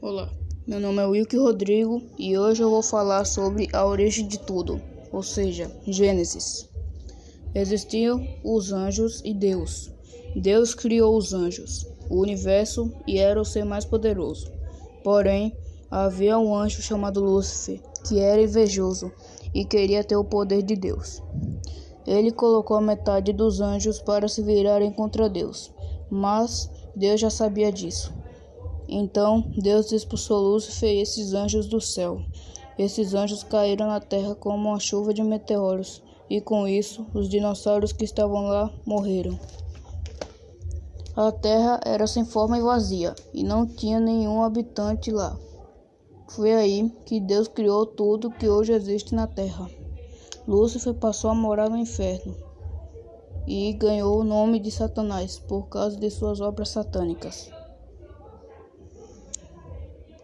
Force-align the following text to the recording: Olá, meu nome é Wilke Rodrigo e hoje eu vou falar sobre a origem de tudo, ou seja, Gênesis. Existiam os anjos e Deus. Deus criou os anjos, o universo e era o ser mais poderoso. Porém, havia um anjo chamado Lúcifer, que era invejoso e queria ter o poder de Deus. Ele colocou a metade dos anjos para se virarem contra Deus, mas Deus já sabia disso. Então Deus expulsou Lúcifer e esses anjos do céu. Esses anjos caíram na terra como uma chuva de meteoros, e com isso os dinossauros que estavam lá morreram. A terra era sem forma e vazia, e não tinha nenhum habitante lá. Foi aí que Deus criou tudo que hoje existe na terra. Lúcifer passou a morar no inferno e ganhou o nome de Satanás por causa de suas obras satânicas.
Olá, 0.00 0.30
meu 0.64 0.78
nome 0.78 1.02
é 1.02 1.06
Wilke 1.06 1.36
Rodrigo 1.36 2.00
e 2.16 2.38
hoje 2.38 2.62
eu 2.62 2.70
vou 2.70 2.84
falar 2.84 3.24
sobre 3.24 3.68
a 3.72 3.84
origem 3.84 4.28
de 4.28 4.38
tudo, 4.38 4.80
ou 5.10 5.24
seja, 5.24 5.68
Gênesis. 5.84 6.68
Existiam 7.52 8.24
os 8.44 8.72
anjos 8.72 9.20
e 9.24 9.34
Deus. 9.34 9.90
Deus 10.36 10.72
criou 10.72 11.16
os 11.16 11.34
anjos, 11.34 11.84
o 12.08 12.20
universo 12.20 12.92
e 13.08 13.18
era 13.18 13.40
o 13.40 13.44
ser 13.44 13.64
mais 13.64 13.84
poderoso. 13.84 14.48
Porém, 15.02 15.52
havia 15.90 16.38
um 16.38 16.54
anjo 16.54 16.80
chamado 16.80 17.20
Lúcifer, 17.20 17.82
que 18.06 18.20
era 18.20 18.40
invejoso 18.40 19.10
e 19.52 19.64
queria 19.64 20.04
ter 20.04 20.16
o 20.16 20.24
poder 20.24 20.62
de 20.62 20.76
Deus. 20.76 21.20
Ele 22.06 22.30
colocou 22.30 22.76
a 22.76 22.80
metade 22.80 23.32
dos 23.32 23.60
anjos 23.60 24.00
para 24.00 24.28
se 24.28 24.44
virarem 24.44 24.92
contra 24.92 25.28
Deus, 25.28 25.72
mas 26.08 26.70
Deus 26.94 27.20
já 27.20 27.30
sabia 27.30 27.72
disso. 27.72 28.16
Então 28.88 29.44
Deus 29.58 29.92
expulsou 29.92 30.40
Lúcifer 30.40 30.90
e 30.90 31.02
esses 31.02 31.34
anjos 31.34 31.66
do 31.66 31.80
céu. 31.80 32.22
Esses 32.78 33.12
anjos 33.12 33.42
caíram 33.42 33.86
na 33.86 34.00
terra 34.00 34.34
como 34.34 34.70
uma 34.70 34.80
chuva 34.80 35.12
de 35.12 35.22
meteoros, 35.22 36.02
e 36.30 36.40
com 36.40 36.66
isso 36.66 37.06
os 37.12 37.28
dinossauros 37.28 37.92
que 37.92 38.04
estavam 38.04 38.46
lá 38.46 38.72
morreram. 38.86 39.38
A 41.14 41.32
terra 41.32 41.80
era 41.84 42.06
sem 42.06 42.24
forma 42.24 42.56
e 42.56 42.62
vazia, 42.62 43.14
e 43.34 43.42
não 43.42 43.66
tinha 43.66 43.98
nenhum 43.98 44.42
habitante 44.42 45.10
lá. 45.10 45.36
Foi 46.28 46.54
aí 46.54 46.88
que 47.04 47.20
Deus 47.20 47.48
criou 47.48 47.84
tudo 47.84 48.30
que 48.30 48.48
hoje 48.48 48.72
existe 48.72 49.14
na 49.14 49.26
terra. 49.26 49.68
Lúcifer 50.46 50.94
passou 50.94 51.30
a 51.30 51.34
morar 51.34 51.68
no 51.68 51.76
inferno 51.76 52.34
e 53.46 53.72
ganhou 53.72 54.20
o 54.20 54.24
nome 54.24 54.60
de 54.60 54.70
Satanás 54.70 55.38
por 55.38 55.68
causa 55.68 55.96
de 55.96 56.10
suas 56.10 56.40
obras 56.40 56.68
satânicas. 56.68 57.50